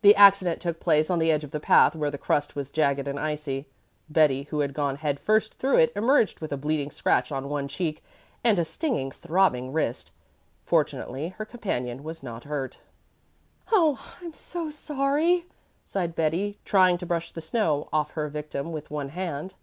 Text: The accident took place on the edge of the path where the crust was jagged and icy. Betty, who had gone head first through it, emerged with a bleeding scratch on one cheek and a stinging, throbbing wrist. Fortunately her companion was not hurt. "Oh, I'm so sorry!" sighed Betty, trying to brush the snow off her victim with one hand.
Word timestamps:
The 0.00 0.16
accident 0.16 0.60
took 0.60 0.80
place 0.80 1.08
on 1.08 1.20
the 1.20 1.30
edge 1.30 1.44
of 1.44 1.52
the 1.52 1.60
path 1.60 1.94
where 1.94 2.10
the 2.10 2.18
crust 2.18 2.56
was 2.56 2.68
jagged 2.68 3.06
and 3.06 3.16
icy. 3.16 3.68
Betty, 4.08 4.42
who 4.50 4.58
had 4.58 4.74
gone 4.74 4.96
head 4.96 5.20
first 5.20 5.54
through 5.54 5.76
it, 5.76 5.92
emerged 5.94 6.40
with 6.40 6.52
a 6.52 6.56
bleeding 6.56 6.90
scratch 6.90 7.30
on 7.30 7.48
one 7.48 7.68
cheek 7.68 8.02
and 8.42 8.58
a 8.58 8.64
stinging, 8.64 9.12
throbbing 9.12 9.72
wrist. 9.72 10.10
Fortunately 10.64 11.28
her 11.38 11.44
companion 11.44 12.02
was 12.02 12.24
not 12.24 12.42
hurt. 12.42 12.80
"Oh, 13.70 14.04
I'm 14.20 14.34
so 14.34 14.68
sorry!" 14.68 15.46
sighed 15.84 16.16
Betty, 16.16 16.58
trying 16.64 16.98
to 16.98 17.06
brush 17.06 17.30
the 17.30 17.40
snow 17.40 17.88
off 17.92 18.10
her 18.18 18.26
victim 18.28 18.72
with 18.72 18.90
one 18.90 19.10
hand. 19.10 19.54